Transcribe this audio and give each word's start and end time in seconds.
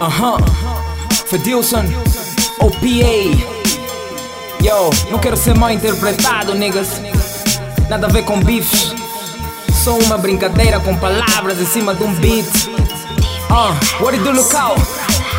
Aham, 0.00 0.38
Fedilson, 1.26 1.84
OPA. 2.60 3.58
Yo, 4.62 4.90
não 5.10 5.18
quero 5.18 5.36
ser 5.36 5.56
mal 5.56 5.72
interpretado, 5.72 6.54
niggas. 6.54 7.00
Nada 7.88 8.06
a 8.06 8.10
ver 8.10 8.24
com 8.24 8.40
bifes. 8.40 8.94
Só 9.82 9.98
uma 9.98 10.16
brincadeira 10.16 10.78
com 10.78 10.96
palavras 10.96 11.58
em 11.60 11.66
cima 11.66 11.94
de 11.94 12.04
um 12.04 12.14
beat. 12.14 12.68
Uh, 13.50 14.02
what 14.02 14.16
do 14.18 14.30
local? 14.30 14.76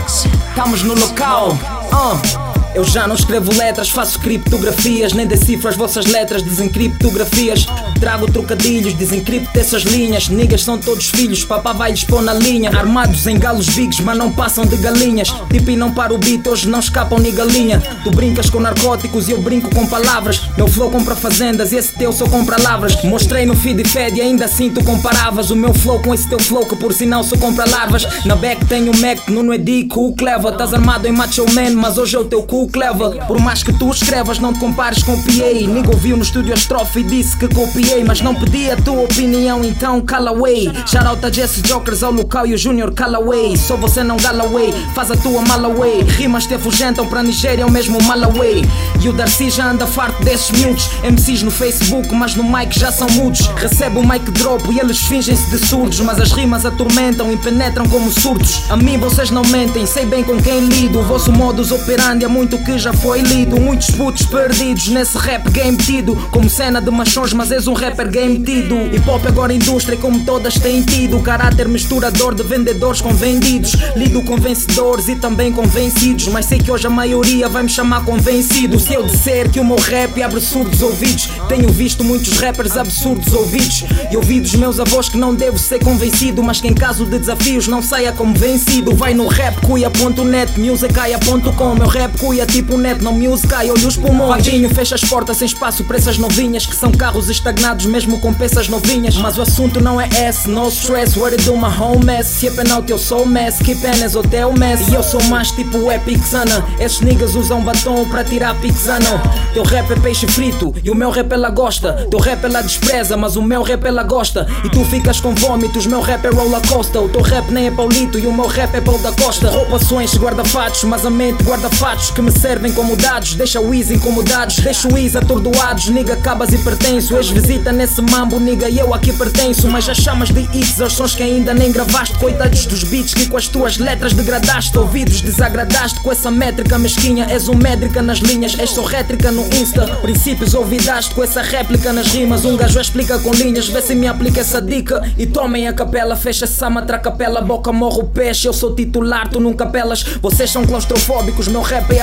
Estamos 0.05 0.83
no 0.83 0.93
local. 0.93 1.57
Uh. 1.93 2.48
Eu 2.75 2.83
já 2.83 3.07
não 3.07 3.15
escrevo 3.15 3.51
letras, 3.57 3.89
faço 3.89 4.19
criptografias, 4.19 5.11
nem 5.13 5.25
decifro 5.25 5.67
as 5.67 5.75
vossas 5.75 6.05
letras, 6.05 6.43
desencriptografias. 6.43 7.65
Trago 7.99 8.31
trocadilhos, 8.31 8.93
desencripto 8.93 9.57
essas 9.59 9.81
linhas. 9.81 10.29
Niggas 10.29 10.63
são 10.63 10.77
todos 10.77 11.09
filhos, 11.09 11.43
papá 11.43 11.73
vai 11.73 11.91
lhes 11.91 12.03
pôr 12.03 12.21
na 12.21 12.33
linha. 12.33 12.69
Armados 12.69 13.25
em 13.25 13.39
galos 13.39 13.67
bigs, 13.69 13.99
mas 14.01 14.17
não 14.17 14.31
passam 14.31 14.65
de 14.65 14.77
galinhas. 14.77 15.29
Tipo 15.51 15.71
e 15.71 15.75
não 15.75 15.91
para 15.91 16.13
o 16.13 16.17
beat, 16.17 16.45
hoje 16.45 16.69
não 16.69 16.79
escapam 16.79 17.17
nem 17.17 17.33
galinha. 17.33 17.81
Tu 18.03 18.11
brincas 18.11 18.49
com 18.49 18.59
narcóticos 18.59 19.27
e 19.27 19.31
eu 19.31 19.41
brinco 19.41 19.73
com 19.73 19.87
palavras. 19.87 20.41
Meu 20.55 20.67
flow 20.67 20.91
compra 20.91 21.15
fazendas 21.15 21.71
e 21.71 21.75
esse 21.75 21.93
teu 21.95 22.13
só 22.13 22.27
compra 22.27 22.61
lavras. 22.61 23.03
Mostrei 23.03 23.45
no 23.45 23.55
feed 23.55 23.81
e 23.81 23.87
fed 23.87 24.17
e 24.17 24.21
ainda 24.21 24.45
assim 24.45 24.69
tu 24.69 24.83
comparavas 24.83 25.49
o 25.49 25.55
meu 25.55 25.73
flow 25.73 25.99
com 25.99 26.13
esse 26.13 26.29
teu 26.29 26.39
flow 26.39 26.65
que 26.65 26.75
por 26.75 26.93
sinal 26.93 27.23
só 27.23 27.35
compra 27.35 27.67
larvas. 27.67 28.05
Na 28.25 28.35
back 28.35 28.63
tenho 28.65 28.95
Mac, 28.97 29.27
Nuno 29.27 29.53
é 29.53 29.59
o 29.95 30.13
Cleva. 30.13 30.51
Tás 30.51 30.73
armado 30.73 31.07
em 31.07 31.11
macho 31.11 31.45
man, 31.53 31.71
mas 31.71 31.97
hoje 31.97 32.15
é 32.15 32.19
o 32.19 32.25
teu 32.25 32.43
cu 32.43 32.58
leva. 32.75 33.11
Por 33.27 33.39
mais 33.39 33.63
que 33.63 33.73
tu 33.73 33.89
escrevas, 33.89 34.39
não 34.39 34.53
te 34.53 34.59
compares 34.59 35.03
com 35.03 35.21
PA. 35.21 35.31
Ninguém 35.31 35.87
ouviu 35.87 36.15
no 36.15 36.23
estúdio 36.23 36.53
a 36.53 36.57
estrofe 36.57 36.99
e 36.99 37.03
disse 37.03 37.37
que 37.37 37.47
copiei. 37.47 38.03
Mas 38.03 38.21
não 38.21 38.35
pedi 38.35 38.69
a 38.69 38.75
tua 38.77 39.03
opinião, 39.03 39.63
então 39.63 40.01
cala 40.01 40.29
away. 40.29 40.71
Shout 40.85 41.25
a 41.25 41.31
Jesse 41.31 41.61
Jokers 41.61 42.03
ao 42.03 42.11
local 42.11 42.45
e 42.45 42.53
o 42.53 42.57
Junior 42.57 42.91
Callaway. 42.93 43.57
Só 43.57 43.75
você 43.75 44.03
não 44.03 44.17
Galloway, 44.17 44.73
faz 44.93 45.11
a 45.11 45.15
tua 45.15 45.41
malaway. 45.41 46.01
Rimas 46.01 46.45
te 46.45 46.53
afugentam 46.53 47.07
para 47.07 47.23
Nigéria, 47.23 47.63
é 47.63 47.65
o 47.65 47.71
mesmo 47.71 48.01
Malaway. 48.03 48.63
E 49.01 49.09
o 49.09 49.13
Darcy 49.13 49.49
já 49.49 49.69
anda 49.71 49.87
farto 49.87 50.23
desses 50.23 50.51
miúdos. 50.51 50.89
MCs 51.03 51.43
no 51.43 51.51
Facebook, 51.51 52.13
mas 52.13 52.35
no 52.35 52.43
mic 52.43 52.77
já 52.77 52.91
são 52.91 53.07
mudos. 53.11 53.47
Recebe 53.55 53.97
o 53.97 54.07
mic 54.07 54.29
drop 54.31 54.63
e 54.71 54.79
eles 54.79 54.99
fingem-se 54.99 55.49
de 55.49 55.57
surdos. 55.65 55.99
Mas 56.01 56.19
as 56.19 56.31
rimas 56.31 56.65
atormentam 56.65 57.31
e 57.31 57.37
penetram 57.37 57.87
como 57.87 58.11
surtos. 58.11 58.63
A 58.69 58.75
mim 58.75 58.97
vocês 58.97 59.31
não 59.31 59.43
mentem, 59.43 59.85
sei 59.85 60.05
bem 60.05 60.23
com 60.23 60.41
quem 60.41 60.61
lido. 60.67 60.99
O 60.99 61.03
vosso 61.03 61.31
modus 61.31 61.71
operandi 61.71 62.25
é 62.25 62.27
muito 62.27 62.48
que 62.57 62.77
já 62.77 62.91
foi 62.93 63.21
lido. 63.21 63.59
Muitos 63.59 63.91
putos 63.91 64.25
perdidos 64.25 64.87
nesse 64.87 65.17
rap 65.17 65.49
game 65.51 65.77
tido. 65.77 66.15
Como 66.31 66.49
cena 66.49 66.81
de 66.81 66.89
machões, 66.89 67.33
mas 67.33 67.51
és 67.51 67.67
um 67.67 67.73
rapper 67.73 68.09
game 68.09 68.39
tido. 68.39 68.75
Hip 68.93 69.07
hop 69.09 69.25
agora 69.27 69.53
indústria, 69.53 69.97
como 69.97 70.23
todas 70.25 70.55
têm 70.55 70.81
tido. 70.81 71.19
Caráter 71.19 71.67
misturador 71.67 72.33
de 72.33 72.43
vendedores 72.43 73.01
com 73.01 73.13
vendidos. 73.13 73.75
Lido 73.95 74.21
com 74.23 74.37
vencedores 74.37 75.07
e 75.07 75.15
também 75.15 75.51
com 75.51 75.63
vencidos. 75.63 76.27
Mas 76.27 76.45
sei 76.45 76.57
que 76.57 76.71
hoje 76.71 76.87
a 76.87 76.89
maioria 76.89 77.47
vai 77.47 77.63
me 77.63 77.69
chamar 77.69 78.03
convencido. 78.03 78.79
Se 78.79 78.93
eu 78.93 79.03
disser 79.03 79.49
que 79.49 79.59
o 79.59 79.65
meu 79.65 79.77
rap 79.77 80.21
abre 80.21 80.41
surdos 80.41 80.81
ouvidos, 80.81 81.29
tenho 81.47 81.69
visto 81.69 82.03
muitos 82.03 82.37
rappers 82.39 82.77
absurdos 82.77 83.33
ouvidos. 83.33 83.83
E 84.11 84.17
ouvidos 84.17 84.55
meus 84.55 84.79
avós 84.79 85.09
que 85.09 85.17
não 85.17 85.35
devo 85.35 85.57
ser 85.57 85.83
convencido. 85.83 86.41
Mas 86.41 86.59
que 86.59 86.67
em 86.67 86.73
caso 86.73 87.05
de 87.05 87.19
desafios 87.19 87.67
não 87.67 87.81
saia 87.81 88.11
como 88.11 88.33
vencido. 88.33 88.95
Vai 88.95 89.13
no 89.13 89.27
rapcuia.net, 89.27 90.59
musicaia.com. 90.59 91.75
Meu 91.75 91.87
rap 91.87 92.17
cuia 92.17 92.38
tipo 92.45 92.77
net, 92.77 93.03
não 93.03 93.13
music, 93.13 93.53
olho 93.53 93.87
os 93.87 93.97
pulmões. 93.97 94.29
Vadinho 94.29 94.69
fecha 94.69 94.95
as 94.95 95.03
portas 95.03 95.37
sem 95.37 95.45
espaço 95.45 95.83
para 95.83 95.97
essas 95.97 96.17
novinhas 96.17 96.65
que 96.65 96.75
são 96.75 96.91
carros 96.91 97.29
estagnados 97.29 97.85
mesmo 97.85 98.19
com 98.19 98.33
peças 98.33 98.67
novinhas. 98.67 99.15
Mas 99.17 99.37
o 99.37 99.41
assunto 99.41 99.81
não 99.81 99.99
é 99.99 100.07
esse, 100.27 100.49
no 100.49 100.67
stress, 100.69 101.19
it 101.23 101.43
do 101.43 101.55
my 101.55 101.67
home 101.67 102.05
mess. 102.05 102.27
Sipping 102.27 102.71
out, 102.71 102.89
eu 102.89 102.97
sou 102.97 103.25
mess, 103.25 103.59
keep 103.59 103.79
is 104.05 104.15
hotel 104.15 104.53
mess. 104.53 104.87
E 104.87 104.93
eu 104.93 105.03
sou 105.03 105.21
mais 105.25 105.51
tipo 105.51 105.91
Epic 105.91 106.23
Sana. 106.23 106.65
Esses 106.79 107.01
niggas 107.01 107.35
usam 107.35 107.61
batom 107.61 108.05
para 108.09 108.23
tirar 108.23 108.55
pixano. 108.59 109.19
Teu 109.53 109.63
rap 109.63 109.91
é 109.91 109.95
peixe 109.95 110.27
frito 110.27 110.73
e 110.83 110.89
o 110.89 110.95
meu 110.95 111.09
rap 111.09 111.31
ela 111.31 111.49
gosta. 111.49 112.07
Teu 112.09 112.19
rap 112.19 112.43
ela 112.43 112.61
despreza, 112.61 113.17
mas 113.17 113.35
o 113.35 113.41
meu 113.41 113.63
rap 113.63 113.85
ela 113.85 114.03
gosta. 114.03 114.47
E 114.63 114.69
tu 114.69 114.83
ficas 114.85 115.19
com 115.19 115.33
vômitos, 115.35 115.85
meu 115.85 116.01
rap 116.01 116.25
é 116.25 116.29
roller 116.29 116.61
coaster. 116.67 117.01
O 117.01 117.09
teu 117.09 117.21
rap 117.21 117.49
nem 117.51 117.67
é 117.67 117.71
Paulito 117.71 118.19
e 118.19 118.27
o 118.27 118.33
meu 118.33 118.47
rap 118.47 118.73
é 118.75 118.81
Paulo 118.81 119.01
da 119.01 119.11
Costa. 119.11 119.49
Roupações, 119.49 120.15
guarda-fatos, 120.15 120.83
mas 120.83 121.05
a 121.05 121.09
mente 121.09 121.43
guarda-fatos 121.43 122.11
que 122.11 122.21
me 122.21 122.28
servem 122.31 122.71
como 122.71 122.95
dados. 122.95 123.35
Deixa 123.35 123.59
o 123.59 123.73
Easy 123.73 123.95
incomodados, 123.95 124.57
deixa 124.57 124.87
o 124.87 124.97
Easy 124.97 125.17
atordoados. 125.17 125.89
Niga, 125.89 126.13
acabas 126.13 126.53
e 126.53 126.57
pertenço. 126.57 127.15
Ex-visita 127.15 127.71
nesse 127.71 128.01
mambo, 128.01 128.39
niga, 128.39 128.69
eu 128.69 128.93
aqui 128.93 129.13
pertenço. 129.13 129.67
Mas 129.67 129.85
já 129.85 129.93
chamas 129.93 130.29
de 130.29 130.41
hits 130.53 130.79
aos 130.81 130.93
sons 130.93 131.15
que 131.15 131.23
ainda 131.23 131.53
nem 131.53 131.71
gravaste. 131.71 132.17
Coitados 132.17 132.65
dos 132.65 132.83
beats 132.83 133.13
que 133.13 133.27
com 133.27 133.37
as 133.37 133.47
tuas 133.47 133.77
letras 133.77 134.13
degradaste. 134.13 134.77
Ouvidos 134.77 135.21
desagradaste 135.21 135.99
com 136.01 136.11
essa 136.11 136.31
métrica 136.31 136.77
mesquinha. 136.77 137.27
És 137.29 137.47
um 137.47 137.55
métrica 137.55 138.01
nas 138.01 138.19
linhas, 138.19 138.57
és 138.57 138.69
só 138.69 138.83
rétrica 138.83 139.31
no 139.31 139.45
Insta. 139.55 139.85
Princípios 140.01 140.53
ouvidaste 140.53 141.13
com 141.13 141.23
essa 141.23 141.41
réplica 141.41 141.93
nas 141.93 142.07
rimas. 142.07 142.45
Um 142.45 142.55
gajo 142.55 142.79
explica 142.79 143.19
com 143.19 143.31
linhas, 143.31 143.67
vê 143.67 143.81
se 143.81 143.95
me 143.95 144.07
aplica 144.07 144.41
essa 144.41 144.61
dica. 144.61 145.01
E 145.17 145.25
tomem 145.25 145.67
a 145.67 145.73
capela, 145.73 146.15
fecha 146.15 146.45
essa 146.45 146.69
matra 146.69 146.99
capela. 146.99 147.41
Boca 147.41 147.71
morre 147.71 147.99
o 147.99 148.03
peixe, 148.05 148.47
eu 148.47 148.53
sou 148.53 148.75
titular, 148.75 149.29
tu 149.29 149.39
nunca 149.39 149.65
pelas. 149.65 150.03
Vocês 150.21 150.49
são 150.49 150.65
claustrofóbicos, 150.65 151.47
meu 151.47 151.61
rap 151.61 151.91
é 151.91 152.01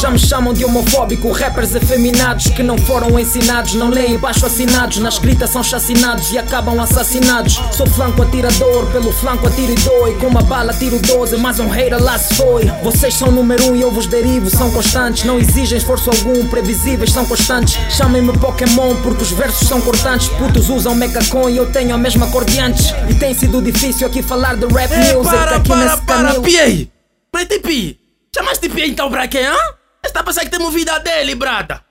Já 0.00 0.10
me 0.10 0.18
chamam 0.18 0.52
de 0.52 0.64
homofóbico. 0.64 1.30
Rappers 1.32 1.74
efeminados 1.74 2.48
que 2.48 2.62
não 2.62 2.76
foram 2.76 3.18
ensinados, 3.18 3.74
não 3.74 3.88
leem 3.88 4.18
baixo 4.18 4.44
assinados. 4.44 4.98
Na 4.98 5.08
escrita 5.08 5.46
são 5.46 5.62
chacinados 5.62 6.30
e 6.32 6.38
acabam 6.38 6.78
assassinados. 6.80 7.60
Sou 7.72 7.86
flanco 7.86 8.22
atirador, 8.22 8.86
pelo 8.92 9.12
flanco 9.12 9.46
atiro 9.46 9.72
e 9.72 9.74
doi. 9.74 10.14
Com 10.18 10.26
uma 10.26 10.42
bala 10.42 10.72
tiro 10.72 10.98
12, 10.98 11.36
mas 11.38 11.58
um 11.58 11.68
hater 11.68 12.02
lá 12.02 12.18
se 12.18 12.34
foi. 12.34 12.64
Vocês 12.82 13.14
são 13.14 13.30
número 13.30 13.70
um 13.70 13.76
e 13.76 13.80
eu 13.80 13.90
vos 13.90 14.06
derivo, 14.06 14.50
são 14.50 14.70
constantes. 14.70 15.24
Não 15.24 15.38
exigem 15.38 15.78
esforço 15.78 16.10
algum, 16.10 16.46
previsíveis, 16.46 17.12
são 17.12 17.24
constantes. 17.24 17.78
Chamem-me 17.90 18.36
Pokémon 18.38 18.96
porque 19.02 19.22
os 19.22 19.30
versos 19.30 19.66
são 19.66 19.80
cortantes. 19.80 20.28
Putos 20.28 20.68
usam 20.68 20.94
Mecacon 20.94 21.48
e 21.48 21.56
eu 21.56 21.66
tenho 21.72 21.94
a 21.94 21.98
mesma 21.98 22.26
cor 22.28 22.44
de 22.44 22.58
antes. 22.58 22.94
E 23.08 23.14
tem 23.14 23.34
sido 23.34 23.62
difícil 23.62 24.06
aqui 24.06 24.22
falar 24.22 24.56
de 24.56 24.66
rap 24.66 24.92
Ei, 24.92 25.14
music 25.14 25.36
para, 25.36 25.56
aqui 25.56 25.68
para, 25.68 25.84
nesse 25.84 26.02
para, 26.02 26.28
canil. 26.28 26.42
Pi! 26.42 26.90
Prete 27.32 27.58
Pi! 27.60 28.05
Chamaste 28.36 28.68
Pi 28.68 28.90
então 28.90 29.10
pra 29.10 29.26
quem, 29.26 29.46
hã? 29.46 29.56
Está 30.04 30.20
a 30.20 30.22
pensar 30.22 30.42
que 30.42 30.50
temos 30.50 30.70
vida 30.74 30.98
dele, 30.98 31.34
brada? 31.34 31.82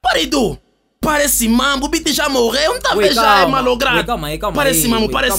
Para 0.00 0.20
Edu! 0.20 0.56
Parece 1.00 1.48
mambo, 1.48 1.86
o 1.86 1.88
beat 1.88 2.08
já 2.12 2.28
morreu, 2.28 2.74
não 2.74 2.80
tá 2.80 2.90
já 3.12 3.40
é 3.40 3.46
malogrado. 3.46 4.06
Calma 4.06 4.28
aí, 4.28 4.38
calma 4.38 4.54
Parece 4.54 4.84
aí, 4.84 4.88
mambo, 4.88 5.06
ui, 5.06 5.12
parece 5.12 5.36